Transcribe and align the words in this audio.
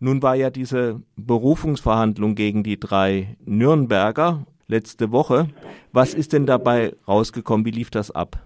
Nun 0.00 0.22
war 0.22 0.36
ja 0.36 0.50
diese 0.50 1.00
Berufungsverhandlung 1.16 2.36
gegen 2.36 2.62
die 2.62 2.78
drei 2.78 3.36
Nürnberger 3.44 4.46
letzte 4.68 5.10
Woche. 5.10 5.48
Was 5.92 6.14
ist 6.14 6.32
denn 6.32 6.46
dabei 6.46 6.92
rausgekommen? 7.08 7.66
Wie 7.66 7.72
lief 7.72 7.90
das 7.90 8.10
ab? 8.12 8.36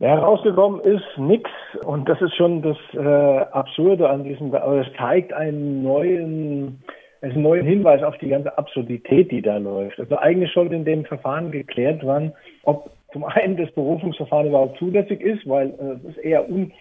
Ja, 0.00 0.18
rausgekommen 0.18 0.80
ist 0.80 1.04
nichts 1.16 1.50
und 1.84 2.08
das 2.08 2.20
ist 2.20 2.34
schon 2.34 2.62
das 2.62 2.76
äh, 2.94 2.98
Absurde 2.98 4.10
an 4.10 4.24
diesem, 4.24 4.52
aber 4.52 4.80
es 4.80 4.92
zeigt 4.98 5.32
einen 5.32 5.84
neuen, 5.84 6.82
einen 7.22 7.42
neuen 7.42 7.64
Hinweis 7.64 8.02
auf 8.02 8.18
die 8.18 8.28
ganze 8.28 8.58
Absurdität, 8.58 9.30
die 9.30 9.42
da 9.42 9.58
läuft. 9.58 10.00
Also 10.00 10.16
eigentlich 10.16 10.52
sollte 10.52 10.74
in 10.74 10.84
dem 10.84 11.04
Verfahren 11.04 11.52
geklärt 11.52 12.04
werden, 12.04 12.32
ob 12.64 12.90
zum 13.12 13.22
einen 13.22 13.56
das 13.56 13.70
Berufungsverfahren 13.70 14.48
überhaupt 14.48 14.76
zulässig 14.78 15.20
ist, 15.20 15.48
weil 15.48 15.68
äh, 15.68 16.08
es 16.08 16.16
eher 16.16 16.50
un, 16.50 16.72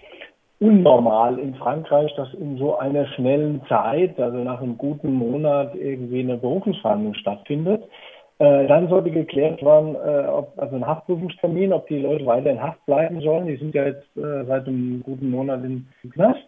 unnormal 0.63 1.39
in 1.39 1.55
Frankreich, 1.55 2.13
dass 2.15 2.33
in 2.35 2.57
so 2.57 2.77
einer 2.77 3.05
schnellen 3.07 3.61
Zeit, 3.67 4.17
also 4.19 4.37
nach 4.37 4.61
einem 4.61 4.77
guten 4.77 5.13
Monat, 5.13 5.75
irgendwie 5.75 6.21
eine 6.21 6.37
Berufungsverhandlung 6.37 7.15
stattfindet. 7.15 7.83
Äh, 8.39 8.67
dann 8.67 8.87
sollte 8.87 9.11
geklärt 9.11 9.61
werden, 9.61 9.95
äh, 9.95 10.27
ob, 10.27 10.53
also 10.57 10.75
ein 10.75 10.87
Haftprüfungstermin, 10.87 11.73
ob 11.73 11.87
die 11.87 11.99
Leute 11.99 12.25
weiter 12.25 12.49
in 12.49 12.63
Haft 12.63 12.83
bleiben 12.85 13.19
sollen. 13.21 13.47
Die 13.47 13.57
sind 13.57 13.75
ja 13.75 13.85
jetzt 13.85 14.07
äh, 14.15 14.45
seit 14.45 14.67
einem 14.67 15.03
guten 15.03 15.29
Monat 15.29 15.63
im 15.63 15.87
Knast. 16.13 16.39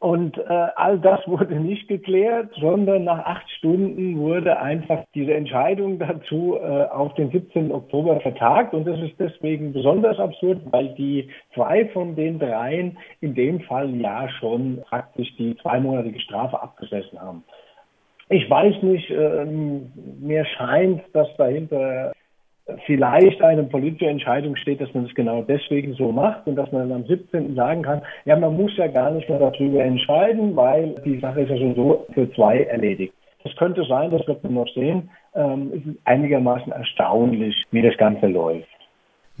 Und 0.00 0.38
äh, 0.38 0.68
all 0.76 0.98
das 0.98 1.20
wurde 1.28 1.56
nicht 1.56 1.86
geklärt, 1.86 2.50
sondern 2.58 3.04
nach 3.04 3.18
acht 3.26 3.48
Stunden 3.50 4.18
wurde 4.18 4.58
einfach 4.58 5.04
diese 5.14 5.34
Entscheidung 5.34 5.98
dazu 5.98 6.56
äh, 6.56 6.84
auf 6.86 7.12
den 7.16 7.30
17. 7.30 7.70
Oktober 7.70 8.18
vertagt. 8.20 8.72
Und 8.72 8.86
das 8.86 8.98
ist 8.98 9.12
deswegen 9.18 9.74
besonders 9.74 10.18
absurd, 10.18 10.62
weil 10.70 10.94
die 10.94 11.28
zwei 11.52 11.84
von 11.88 12.16
den 12.16 12.38
dreien 12.38 12.96
in 13.20 13.34
dem 13.34 13.60
Fall 13.60 13.94
ja 13.94 14.26
schon 14.40 14.80
praktisch 14.88 15.36
die 15.36 15.54
zweimonatige 15.58 16.18
Strafe 16.20 16.62
abgesessen 16.62 17.20
haben. 17.20 17.44
Ich 18.30 18.48
weiß 18.48 18.82
nicht, 18.82 19.10
äh, 19.10 19.44
mir 19.44 20.46
scheint, 20.46 21.02
dass 21.12 21.28
dahinter 21.36 22.12
vielleicht 22.86 23.42
eine 23.42 23.64
politische 23.64 24.06
Entscheidung 24.06 24.56
steht, 24.56 24.80
dass 24.80 24.92
man 24.94 25.06
es 25.06 25.14
genau 25.14 25.42
deswegen 25.42 25.94
so 25.94 26.12
macht 26.12 26.46
und 26.46 26.56
dass 26.56 26.70
man 26.72 26.88
dann 26.88 27.02
am 27.02 27.06
17. 27.06 27.54
sagen 27.54 27.82
kann, 27.82 28.02
ja, 28.24 28.36
man 28.36 28.56
muss 28.56 28.76
ja 28.76 28.86
gar 28.86 29.10
nicht 29.10 29.28
mehr 29.28 29.38
darüber 29.38 29.82
entscheiden, 29.82 30.56
weil 30.56 30.94
die 31.04 31.18
Sache 31.18 31.42
ist 31.42 31.50
ja 31.50 31.56
schon 31.56 31.74
so 31.74 32.06
für 32.14 32.30
zwei 32.32 32.62
erledigt. 32.64 33.14
Es 33.44 33.56
könnte 33.56 33.84
sein, 33.84 34.10
das 34.10 34.26
wird 34.26 34.42
man 34.44 34.54
noch 34.54 34.68
sehen. 34.74 35.10
Ähm, 35.34 35.72
es 35.74 35.86
ist 35.86 35.98
einigermaßen 36.04 36.72
erstaunlich, 36.72 37.64
wie 37.70 37.82
das 37.82 37.96
Ganze 37.96 38.26
läuft. 38.26 38.68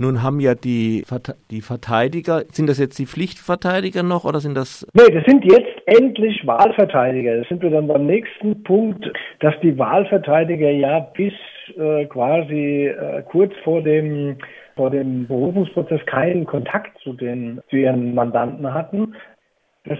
Nun 0.00 0.22
haben 0.22 0.40
ja 0.40 0.54
die, 0.54 1.04
die 1.50 1.60
Verteidiger, 1.60 2.44
sind 2.50 2.70
das 2.70 2.78
jetzt 2.78 2.98
die 2.98 3.04
Pflichtverteidiger 3.04 4.02
noch 4.02 4.24
oder 4.24 4.40
sind 4.40 4.56
das? 4.56 4.86
Nee, 4.94 5.12
das 5.12 5.24
sind 5.26 5.44
jetzt 5.44 5.76
endlich 5.84 6.46
Wahlverteidiger. 6.46 7.36
Das 7.36 7.48
sind 7.48 7.60
wir 7.60 7.68
dann 7.68 7.86
beim 7.86 8.06
nächsten 8.06 8.62
Punkt, 8.62 9.04
dass 9.40 9.54
die 9.62 9.78
Wahlverteidiger 9.78 10.70
ja 10.70 11.00
bis 11.00 11.34
äh, 11.76 12.06
quasi 12.06 12.86
äh, 12.86 13.22
kurz 13.22 13.52
vor 13.64 13.82
dem 13.82 14.36
vor 14.76 14.90
dem 14.90 15.26
Berufungsprozess 15.26 16.04
keinen 16.06 16.46
Kontakt 16.46 16.98
zu 17.00 17.12
den 17.12 17.60
zu 17.68 17.76
ihren 17.76 18.14
Mandanten 18.14 18.72
hatten. 18.72 19.14
Das, 19.84 19.98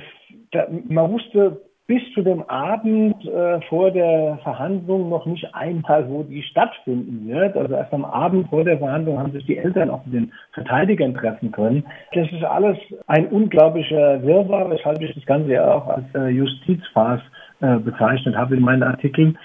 da, 0.53 0.67
man 0.89 1.13
wusste 1.13 1.61
bis 1.91 2.03
zu 2.15 2.23
dem 2.23 2.45
Abend 2.49 3.17
äh, 3.27 3.61
vor 3.63 3.91
der 3.91 4.39
Verhandlung 4.45 5.09
noch 5.09 5.27
nicht 5.27 5.53
einmal, 5.57 6.09
wo 6.09 6.23
die 6.23 6.41
stattfinden 6.45 7.27
wird. 7.27 7.57
Also 7.57 7.75
erst 7.75 7.93
am 7.93 8.05
Abend 8.05 8.49
vor 8.49 8.63
der 8.63 8.79
Verhandlung 8.79 9.19
haben 9.19 9.33
sich 9.33 9.45
die 9.47 9.59
Eltern 9.59 9.91
auch 9.91 10.07
mit 10.07 10.15
den 10.15 10.33
Verteidigern 10.53 11.15
treffen 11.15 11.51
können. 11.51 11.85
Das 12.15 12.31
ist 12.31 12.45
alles 12.45 12.79
ein 13.09 13.27
unglaublicher 13.27 14.23
Wirrwarr, 14.23 14.71
weshalb 14.71 15.03
ich 15.03 15.13
das 15.17 15.27
Ganze 15.27 15.51
ja 15.51 15.75
auch 15.75 15.89
als 15.89 16.05
äh, 16.15 16.29
Justizfarce 16.29 17.23
äh, 17.61 17.79
bezeichnet 17.79 18.37
habe 18.37 18.55
in 18.55 18.63
meinen 18.63 18.85
Artikeln. 18.85 19.37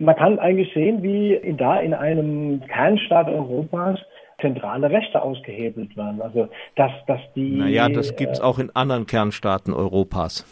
Man 0.00 0.16
kann 0.16 0.38
eigentlich 0.38 0.72
sehen, 0.74 1.02
wie 1.02 1.54
da 1.56 1.78
in 1.78 1.94
einem 1.94 2.62
Kernstaat 2.66 3.28
Europas 3.28 4.00
zentrale 4.40 4.90
Rechte 4.90 5.22
ausgehebelt 5.22 5.96
werden. 5.96 6.22
Also 6.22 6.48
dass, 6.74 6.90
dass 7.06 7.20
die. 7.36 7.58
Naja, 7.58 7.88
das 7.88 8.16
gibt 8.16 8.32
es 8.32 8.40
auch 8.40 8.58
in 8.58 8.74
anderen 8.74 9.06
Kernstaaten 9.06 9.72
Europas. 9.72 10.46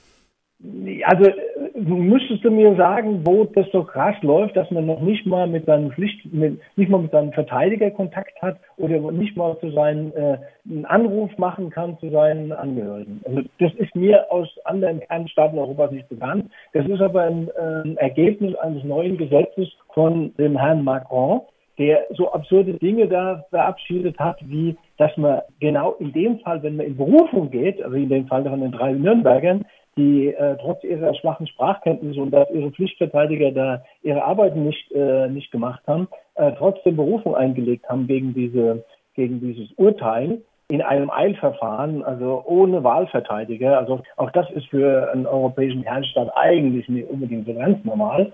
Also 1.05 1.31
müsstest 1.75 2.45
du 2.45 2.51
mir 2.51 2.75
sagen, 2.75 3.21
wo 3.25 3.45
das 3.45 3.67
so 3.71 3.85
krass 3.85 4.17
läuft, 4.23 4.57
dass 4.57 4.69
man 4.73 4.87
noch 4.87 5.01
nicht 5.01 5.25
mal 5.25 5.47
mit 5.47 5.67
seinem 5.67 5.93
Pflicht, 5.93 6.33
mit, 6.33 6.59
nicht 6.75 6.91
mal 6.91 7.03
mit 7.03 7.13
seinem 7.13 7.33
Verteidiger 7.33 7.93
Kontakt 7.93 8.43
hat 8.43 8.59
oder 8.77 8.99
nicht 9.13 9.37
mal 9.37 9.57
zu 9.61 9.71
seinen 9.71 10.13
äh, 10.15 10.39
einen 10.69 10.85
Anruf 10.85 11.31
machen 11.39 11.71
kann 11.71 11.97
zu 12.01 12.11
seinen 12.11 12.51
Angehörigen. 12.51 13.21
Also 13.25 13.43
das 13.61 13.73
ist 13.75 13.95
mir 13.95 14.33
aus 14.33 14.49
anderen 14.65 14.99
Kernstaaten 14.99 15.59
Europas 15.59 15.93
nicht 15.93 16.09
bekannt. 16.09 16.51
Das 16.73 16.85
ist 16.87 17.01
aber 17.01 17.23
ein, 17.23 17.49
äh, 17.49 17.95
Ergebnis 17.95 18.57
eines 18.57 18.83
neuen 18.83 19.17
Gesetzes 19.17 19.69
von 19.95 20.35
dem 20.39 20.59
Herrn 20.59 20.83
Macron, 20.83 21.43
der 21.79 22.05
so 22.11 22.33
absurde 22.33 22.75
Dinge 22.75 23.07
da 23.07 23.45
verabschiedet 23.51 24.19
hat, 24.19 24.39
wie 24.49 24.77
dass 24.97 25.17
man 25.17 25.43
genau 25.61 25.93
in 26.01 26.13
dem 26.13 26.41
Fall, 26.41 26.61
wenn 26.65 26.77
man 26.77 26.87
in 26.87 26.97
Berufung 26.97 27.51
geht, 27.51 27.81
also 27.81 27.97
in 27.97 28.09
dem 28.09 28.27
Fall 28.27 28.43
von 28.43 28.61
den 28.61 28.73
drei 28.73 28.93
Nürnbergern, 28.93 29.65
die 29.99 30.29
äh, 30.29 30.57
trotz 30.61 30.83
ihrer 30.85 31.13
schwachen 31.15 31.47
Sprachkenntnisse 31.49 32.23
und 32.23 32.31
dass 32.31 32.49
ihre 32.51 32.71
Pflichtverteidiger 32.71 33.51
da 33.51 33.83
ihre 34.03 34.23
Arbeiten 34.25 34.65
nicht, 34.65 34.91
äh, 34.93 35.29
nicht 35.29 35.51
gemacht 35.51 35.83
haben, 35.87 36.09
äh, 36.37 36.53
trotzdem 36.57 36.97
Berufung 36.97 37.35
eingelegt 37.35 37.89
haben 37.89 38.07
gegen, 38.07 38.33
diese, 38.33 38.85
gegen 39.15 39.41
dieses 39.41 39.71
Urteil 39.73 40.41
in 40.69 40.83
einem 40.83 41.11
Eilverfahren, 41.11 42.05
also 42.05 42.45
ohne 42.47 42.85
Wahlverteidiger. 42.85 43.79
Also 43.79 44.03
auch 44.17 44.31
das 44.31 44.49
ist 44.53 44.67
für 44.67 45.11
einen 45.13 45.27
europäischen 45.27 45.83
Kernstaat 45.83 46.31
eigentlich 46.37 46.89
nicht 46.89 47.11
unbedingt 47.11 47.47
so 47.47 47.55
ganz 47.55 47.85
normal 47.85 48.33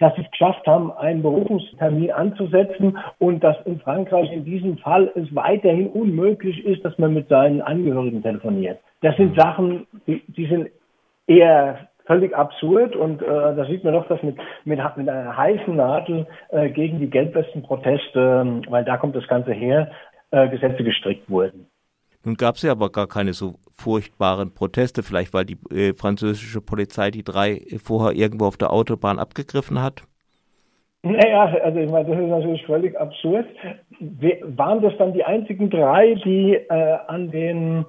dass 0.00 0.14
sie 0.16 0.22
es 0.22 0.30
geschafft 0.30 0.66
haben, 0.66 0.90
einen 0.92 1.22
Berufungstermin 1.22 2.10
anzusetzen 2.10 2.98
und 3.18 3.44
dass 3.44 3.56
in 3.66 3.78
Frankreich 3.80 4.32
in 4.32 4.46
diesem 4.46 4.78
Fall 4.78 5.12
es 5.14 5.32
weiterhin 5.34 5.88
unmöglich 5.88 6.64
ist, 6.64 6.82
dass 6.84 6.96
man 6.98 7.12
mit 7.12 7.28
seinen 7.28 7.60
Angehörigen 7.60 8.22
telefoniert. 8.22 8.80
Das 9.02 9.14
sind 9.16 9.38
Sachen, 9.38 9.86
die, 10.06 10.22
die 10.28 10.46
sind 10.46 10.70
eher 11.30 11.88
völlig 12.06 12.36
absurd 12.36 12.96
und 12.96 13.22
äh, 13.22 13.26
da 13.26 13.64
sieht 13.66 13.84
man 13.84 13.92
doch, 13.92 14.08
dass 14.08 14.20
mit, 14.22 14.36
mit, 14.64 14.80
mit 14.96 15.08
einer 15.08 15.36
heißen 15.36 15.76
Nadel 15.76 16.26
äh, 16.48 16.68
gegen 16.68 16.98
die 16.98 17.08
Gelbwesten-Proteste, 17.08 18.62
äh, 18.66 18.70
weil 18.70 18.84
da 18.84 18.96
kommt 18.96 19.14
das 19.14 19.28
Ganze 19.28 19.52
her, 19.52 19.92
äh, 20.32 20.48
Gesetze 20.48 20.82
gestrickt 20.82 21.30
wurden. 21.30 21.66
Nun 22.24 22.34
gab 22.34 22.56
es 22.56 22.62
ja 22.62 22.72
aber 22.72 22.90
gar 22.90 23.06
keine 23.06 23.32
so 23.32 23.54
furchtbaren 23.70 24.52
Proteste, 24.52 25.02
vielleicht 25.04 25.32
weil 25.32 25.44
die 25.44 25.58
äh, 25.72 25.94
französische 25.94 26.60
Polizei 26.60 27.12
die 27.12 27.22
drei 27.22 27.62
vorher 27.82 28.16
irgendwo 28.16 28.46
auf 28.46 28.56
der 28.56 28.72
Autobahn 28.72 29.20
abgegriffen 29.20 29.80
hat. 29.80 30.02
Naja, 31.02 31.44
also 31.62 31.78
ich 31.78 31.90
meine, 31.90 32.10
das 32.10 32.18
ist 32.18 32.28
natürlich 32.28 32.66
völlig 32.66 32.98
absurd. 32.98 33.46
Waren 34.00 34.82
das 34.82 34.92
dann 34.98 35.14
die 35.14 35.24
einzigen 35.24 35.70
drei, 35.70 36.14
die 36.24 36.54
äh, 36.54 36.98
an 37.06 37.30
den 37.30 37.86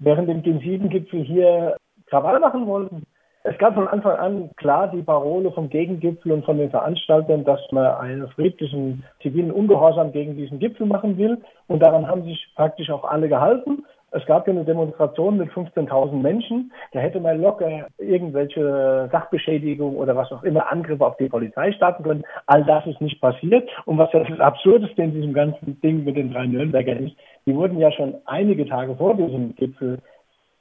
während 0.00 0.28
dem 0.28 0.42
G7-Gipfel 0.42 1.22
hier 1.24 1.76
Krawall 2.10 2.40
machen 2.40 2.66
wollten. 2.66 3.06
Es 3.42 3.56
gab 3.56 3.74
von 3.74 3.88
Anfang 3.88 4.18
an 4.18 4.50
klar 4.56 4.88
die 4.88 5.00
Parole 5.00 5.50
vom 5.52 5.70
Gegengipfel 5.70 6.32
und 6.32 6.44
von 6.44 6.58
den 6.58 6.68
Veranstaltern, 6.68 7.44
dass 7.44 7.60
man 7.70 7.86
einen 7.86 8.28
friedlichen 8.28 9.02
zivilen 9.22 9.50
Ungehorsam 9.50 10.12
gegen 10.12 10.36
diesen 10.36 10.58
Gipfel 10.58 10.86
machen 10.86 11.16
will. 11.16 11.38
Und 11.66 11.80
daran 11.80 12.06
haben 12.06 12.24
sich 12.24 12.52
praktisch 12.54 12.90
auch 12.90 13.04
alle 13.04 13.28
gehalten. 13.28 13.84
Es 14.10 14.26
gab 14.26 14.46
ja 14.46 14.52
eine 14.52 14.64
Demonstration 14.64 15.38
mit 15.38 15.50
15.000 15.52 16.20
Menschen. 16.20 16.72
Da 16.92 16.98
hätte 16.98 17.20
man 17.20 17.40
locker 17.40 17.86
irgendwelche 17.96 19.08
Sachbeschädigung 19.10 19.96
oder 19.96 20.16
was 20.16 20.32
auch 20.32 20.42
immer, 20.42 20.70
Angriffe 20.70 21.06
auf 21.06 21.16
die 21.16 21.28
Polizei 21.28 21.72
starten 21.72 22.02
können. 22.02 22.24
All 22.46 22.64
das 22.64 22.86
ist 22.86 23.00
nicht 23.00 23.20
passiert. 23.20 23.70
Und 23.86 23.96
was 23.96 24.10
das 24.10 24.28
Absurdeste 24.38 25.00
in 25.02 25.14
diesem 25.14 25.32
ganzen 25.32 25.80
Ding 25.80 26.04
mit 26.04 26.16
den 26.16 26.32
drei 26.32 26.44
Nürnbergern 26.44 27.06
ist, 27.06 27.16
die 27.46 27.54
wurden 27.54 27.78
ja 27.78 27.90
schon 27.92 28.16
einige 28.26 28.66
Tage 28.66 28.96
vor 28.96 29.14
diesem 29.14 29.54
Gipfel 29.54 29.98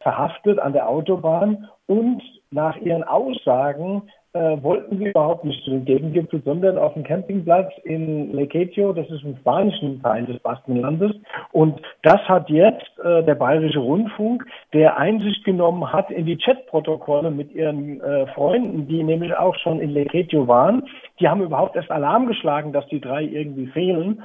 verhaftet 0.01 0.59
an 0.59 0.73
der 0.73 0.87
Autobahn 0.87 1.67
und 1.87 2.21
nach 2.51 2.77
ihren 2.77 3.03
Aussagen 3.03 4.03
äh, 4.33 4.61
wollten 4.61 4.99
sie 4.99 5.07
überhaupt 5.07 5.43
nicht 5.43 5.63
zu 5.63 5.71
dem 5.71 5.85
Gegengipfel, 5.85 6.41
sondern 6.45 6.77
auf 6.77 6.93
dem 6.93 7.03
Campingplatz 7.03 7.71
in 7.83 8.31
Lequeitio, 8.31 8.93
das 8.93 9.09
ist 9.09 9.23
im 9.23 9.35
spanischen 9.37 10.01
Teil 10.03 10.25
des 10.25 10.39
Baskenlandes. 10.39 11.13
Und 11.51 11.81
das 12.03 12.19
hat 12.27 12.49
jetzt 12.49 12.91
äh, 13.03 13.23
der 13.23 13.35
Bayerische 13.35 13.79
Rundfunk, 13.79 14.45
der 14.73 14.97
Einsicht 14.97 15.43
genommen 15.45 15.91
hat 15.91 16.11
in 16.11 16.27
die 16.27 16.37
Chatprotokolle 16.37 17.31
mit 17.31 17.51
ihren 17.53 18.01
äh, 18.01 18.27
Freunden, 18.27 18.87
die 18.87 19.03
nämlich 19.03 19.35
auch 19.35 19.55
schon 19.55 19.79
in 19.79 19.89
Lequeitio 19.89 20.47
waren. 20.47 20.87
Die 21.19 21.27
haben 21.27 21.41
überhaupt 21.41 21.75
erst 21.75 21.89
Alarm 21.89 22.27
geschlagen, 22.27 22.71
dass 22.71 22.87
die 22.87 23.01
drei 23.01 23.23
irgendwie 23.23 23.67
fehlen 23.67 24.23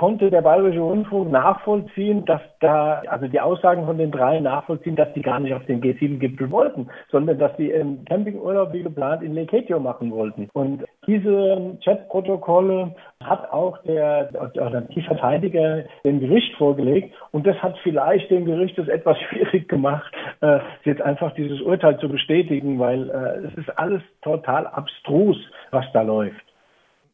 konnte 0.00 0.30
der 0.30 0.40
Bayerische 0.40 0.80
Rundfunk 0.80 1.30
nachvollziehen, 1.30 2.24
dass 2.24 2.40
da, 2.60 3.02
also 3.08 3.28
die 3.28 3.38
Aussagen 3.38 3.84
von 3.84 3.98
den 3.98 4.10
drei 4.10 4.40
nachvollziehen, 4.40 4.96
dass 4.96 5.12
die 5.12 5.20
gar 5.20 5.40
nicht 5.40 5.52
auf 5.52 5.66
den 5.66 5.82
G7-Gipfel 5.82 6.50
wollten, 6.50 6.88
sondern 7.10 7.38
dass 7.38 7.54
sie 7.58 7.70
einen 7.74 8.06
Campingurlaub 8.06 8.72
wie 8.72 8.82
geplant 8.82 9.22
in 9.22 9.34
Lake 9.34 9.48
Ketio 9.48 9.78
machen 9.78 10.10
wollten. 10.10 10.48
Und 10.54 10.86
diese 11.06 11.76
Chatprotokolle 11.84 12.94
hat 13.22 13.52
auch 13.52 13.76
der, 13.82 14.30
oder 14.54 14.80
die 14.80 15.02
Verteidiger 15.02 15.84
dem 16.02 16.20
Gericht 16.20 16.56
vorgelegt 16.56 17.14
und 17.32 17.46
das 17.46 17.62
hat 17.62 17.76
vielleicht 17.82 18.30
dem 18.30 18.46
Gericht 18.46 18.78
es 18.78 18.88
etwas 18.88 19.18
schwierig 19.28 19.68
gemacht, 19.68 20.10
äh, 20.40 20.60
jetzt 20.84 21.02
einfach 21.02 21.34
dieses 21.34 21.60
Urteil 21.60 21.98
zu 21.98 22.08
bestätigen, 22.08 22.78
weil 22.78 23.10
äh, 23.10 23.48
es 23.48 23.54
ist 23.58 23.78
alles 23.78 24.00
total 24.22 24.66
abstrus, 24.66 25.36
was 25.72 25.84
da 25.92 26.00
läuft. 26.00 26.49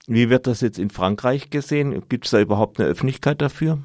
Wie 0.08 0.30
wird 0.30 0.46
das 0.46 0.60
jetzt 0.60 0.78
in 0.78 0.90
Frankreich 0.90 1.50
gesehen? 1.50 2.02
Gibt 2.08 2.26
es 2.26 2.30
da 2.30 2.40
überhaupt 2.40 2.78
eine 2.78 2.88
Öffentlichkeit 2.88 3.42
dafür? 3.42 3.78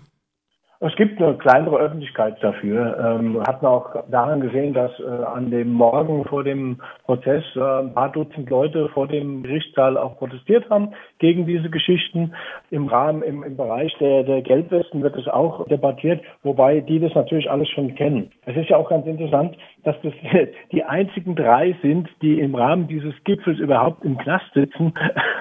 Es 0.83 0.95
gibt 0.95 1.21
eine 1.21 1.37
kleinere 1.37 1.77
Öffentlichkeit 1.77 2.37
dafür. 2.41 2.97
Ähm, 2.97 3.39
hat 3.43 3.61
man 3.61 3.71
auch 3.71 4.03
daran 4.09 4.41
gesehen, 4.41 4.73
dass 4.73 4.91
äh, 4.99 5.03
an 5.03 5.51
dem 5.51 5.71
Morgen 5.73 6.25
vor 6.25 6.43
dem 6.43 6.79
Prozess 7.05 7.43
äh, 7.55 7.59
ein 7.59 7.93
paar 7.93 8.11
Dutzend 8.11 8.49
Leute 8.49 8.89
vor 8.89 9.07
dem 9.07 9.43
Gerichtssaal 9.43 9.95
auch 9.95 10.17
protestiert 10.17 10.67
haben 10.71 10.93
gegen 11.19 11.45
diese 11.45 11.69
Geschichten. 11.69 12.33
Im 12.71 12.87
Rahmen, 12.87 13.21
im, 13.21 13.43
im 13.43 13.57
Bereich 13.57 13.95
der, 13.99 14.23
der 14.23 14.41
Gelbwesten 14.41 15.03
wird 15.03 15.15
es 15.17 15.27
auch 15.27 15.67
debattiert, 15.67 16.23
wobei 16.41 16.79
die 16.79 16.99
das 16.99 17.13
natürlich 17.13 17.51
alles 17.51 17.69
schon 17.69 17.93
kennen. 17.93 18.31
Es 18.47 18.57
ist 18.57 18.69
ja 18.69 18.77
auch 18.77 18.89
ganz 18.89 19.05
interessant, 19.05 19.55
dass 19.83 19.95
das 20.01 20.13
die 20.71 20.83
einzigen 20.83 21.35
drei 21.35 21.75
sind, 21.81 22.09
die 22.21 22.39
im 22.39 22.55
Rahmen 22.55 22.87
dieses 22.87 23.13
Gipfels 23.23 23.59
überhaupt 23.59 24.03
im 24.03 24.17
Knast 24.17 24.51
sitzen. 24.53 24.93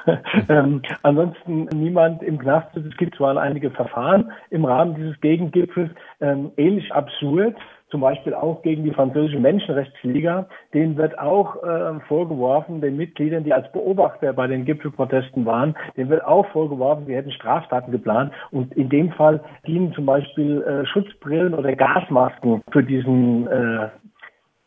ähm, 0.48 0.82
ansonsten 1.02 1.68
niemand 1.74 2.22
im 2.22 2.38
Knast 2.38 2.72
sitzt. 2.74 2.88
Es 2.88 2.96
gibt 2.96 3.16
zwar 3.16 3.36
einige 3.36 3.70
Verfahren 3.70 4.32
im 4.50 4.64
Rahmen 4.64 4.94
dieses 4.94 5.20
Gegengipfels, 5.20 5.90
ähm, 6.20 6.52
ähnlich 6.56 6.92
absurd 6.92 7.56
zum 7.90 8.00
Beispiel 8.00 8.34
auch 8.34 8.62
gegen 8.62 8.84
die 8.84 8.92
französische 8.92 9.38
Menschenrechtsliga. 9.38 10.46
Denen 10.72 10.96
wird 10.96 11.18
auch 11.18 11.62
äh, 11.62 12.00
vorgeworfen, 12.06 12.80
den 12.80 12.96
Mitgliedern, 12.96 13.44
die 13.44 13.52
als 13.52 13.70
Beobachter 13.72 14.32
bei 14.32 14.46
den 14.46 14.64
Gipfelprotesten 14.64 15.44
waren, 15.44 15.74
denen 15.96 16.10
wird 16.10 16.24
auch 16.24 16.46
vorgeworfen, 16.48 17.06
sie 17.06 17.16
hätten 17.16 17.32
Straftaten 17.32 17.90
geplant. 17.90 18.32
Und 18.50 18.72
in 18.74 18.88
dem 18.88 19.10
Fall 19.12 19.40
dienen 19.66 19.92
zum 19.92 20.06
Beispiel 20.06 20.62
äh, 20.62 20.86
Schutzbrillen 20.86 21.54
oder 21.54 21.74
Gasmasken 21.74 22.62
für 22.70 22.82
diesen 22.82 23.46
äh, 23.48 23.88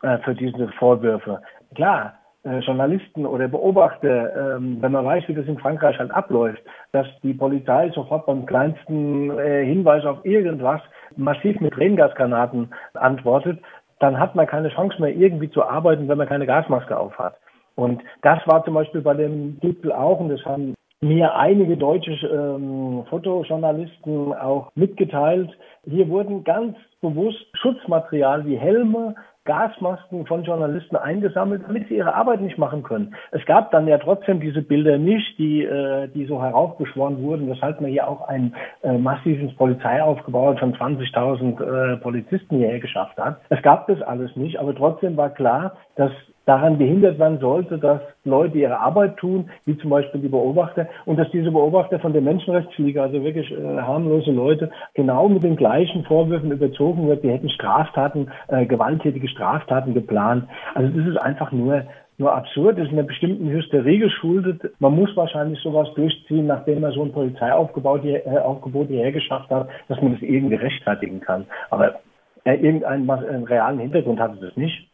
äh, 0.04 0.20
für 0.20 0.36
diese 0.36 0.68
Vorwürfe. 0.80 1.42
Klar, 1.76 2.14
äh, 2.44 2.60
Journalisten 2.60 3.26
oder 3.26 3.48
Beobachter, 3.48 4.58
ähm, 4.58 4.78
wenn 4.82 4.92
man 4.92 5.06
weiß, 5.06 5.24
wie 5.28 5.34
das 5.34 5.48
in 5.48 5.58
Frankreich 5.58 5.98
halt 5.98 6.12
abläuft, 6.12 6.62
dass 6.92 7.08
die 7.24 7.34
Polizei 7.34 7.90
sofort 7.92 8.26
beim 8.26 8.46
kleinsten 8.46 9.32
äh, 9.40 9.66
Hinweis 9.66 10.06
auf 10.06 10.26
irgendwas 10.26 10.82
massiv 11.16 11.60
mit 11.62 11.74
Tränengasgranaten 11.74 12.74
antwortet, 12.96 13.60
dann 14.00 14.20
hat 14.20 14.36
man 14.36 14.46
keine 14.46 14.70
Chance 14.70 15.02
mehr 15.02 15.16
irgendwie 15.16 15.50
zu 15.50 15.64
arbeiten, 15.64 16.10
wenn 16.10 16.18
man 16.18 16.28
keine 16.28 16.46
Gasmaske 16.46 16.98
aufhat. 16.98 17.36
Und 17.76 18.02
das 18.22 18.40
war 18.46 18.64
zum 18.66 18.74
Beispiel 18.74 19.02
bei 19.02 19.14
dem 19.14 19.58
Gipfel 19.62 19.94
auch, 19.94 20.20
und 20.20 20.30
das 20.30 20.44
haben 20.46 20.76
mir 21.00 21.36
einige 21.36 21.78
deutsche 21.78 22.12
ähm, 22.28 23.06
Fotojournalisten 23.10 24.34
auch 24.34 24.72
mitgeteilt. 24.76 25.50
Hier 25.86 26.08
wurden 26.10 26.44
ganz 26.44 26.78
bewusst 27.02 27.46
Schutzmaterial 27.54 28.46
wie 28.46 28.58
Helme, 28.58 29.16
Gasmasken 29.46 30.26
von 30.26 30.44
Journalisten 30.44 30.96
eingesammelt, 30.96 31.64
damit 31.68 31.88
sie 31.90 31.98
ihre 31.98 32.16
Arbeit 32.16 32.42
nicht 32.42 32.58
machen 32.58 32.84
können. 32.84 33.16
Es 33.32 33.46
gab 33.46 33.72
dann 33.72 33.88
ja 33.88 33.98
trotzdem 33.98 34.40
diese 34.40 34.62
Bilder 34.62 34.98
nicht, 34.98 35.38
die, 35.38 35.64
äh, 35.64 36.08
die 36.08 36.26
so 36.26 36.42
heraufbeschworen 36.42 37.22
wurden, 37.22 37.50
weshalb 37.50 37.82
man 37.82 37.92
hier 37.92 38.08
auch 38.08 38.28
ein 38.28 38.56
äh, 38.84 38.98
massives 38.98 39.54
Polizeiaufgebot 39.56 40.60
von 40.60 40.74
20.000 40.74 41.94
äh, 41.94 41.98
Polizisten 41.98 42.58
hierher 42.58 42.80
geschafft 42.80 43.18
hat. 43.18 43.42
Es 43.50 43.62
gab 43.62 43.88
das 43.88 44.02
alles 44.02 44.34
nicht, 44.36 44.60
aber 44.60 44.74
trotzdem 44.74 45.18
war 45.18 45.30
klar, 45.30 45.76
dass 45.96 46.12
daran 46.46 46.78
gehindert 46.78 47.20
werden 47.20 47.40
sollte, 47.40 47.78
dass 47.78 48.02
Leute 48.26 48.58
ihre 48.58 48.80
Arbeit 48.80 49.18
tun, 49.18 49.50
wie 49.66 49.78
zum 49.78 49.90
Beispiel 49.90 50.22
die 50.22 50.28
Beobachter, 50.28 50.88
und 51.06 51.18
dass 51.18 51.30
diese 51.32 51.52
Beobachter 51.52 52.00
von 52.00 52.14
der 52.14 52.22
Menschenrechtsliga, 52.22 53.04
also 53.04 53.24
wirklich 53.24 53.52
äh, 53.52 53.82
harmlose 53.82 54.32
Leute, 54.32 54.70
genau 54.94 55.30
mit 55.30 55.44
den 55.44 55.56
gleichen 55.56 56.04
Vorwürfen 56.04 56.52
überzogen 56.52 57.08
wird, 57.08 57.24
die 57.24 57.32
hätten 57.32 57.50
Straftaten, 57.50 58.30
äh, 58.48 58.66
gewalttätige 58.66 59.28
Straftaten 59.28 59.94
geplant. 59.94 60.46
Also 60.76 60.90
das 60.98 61.08
ist 61.08 61.18
einfach 61.18 61.52
nur 61.52 61.84
nur 62.20 62.32
absurd, 62.34 62.78
das 62.78 62.86
ist 62.86 62.94
einer 62.94 63.04
bestimmten 63.04 63.50
Hysterie 63.50 63.98
geschuldet. 63.98 64.62
Man 64.78 64.96
muss 64.96 65.16
wahrscheinlich 65.16 65.60
sowas 65.62 65.90
durchziehen, 65.96 66.46
nachdem 66.46 66.82
man 66.82 66.92
so 66.92 67.04
ein 67.04 67.12
Polizeiaufgebot 67.12 68.02
hier, 68.04 68.26
äh, 68.28 68.38
Aufgebot 68.38 68.88
hierher 68.88 69.12
geschafft 69.12 69.50
hat, 69.50 69.68
dass 69.88 70.00
man 70.00 70.14
das 70.14 70.22
irgendwie 70.22 70.56
rechtfertigen 70.56 71.22
kann. 71.22 71.46
Aber 71.72 71.96
äh, 72.44 72.56
irgendeinen 72.56 73.10
realen 73.46 73.80
Hintergrund 73.80 74.20
hatte 74.20 74.38
das 74.40 74.56
nicht. 74.56 74.88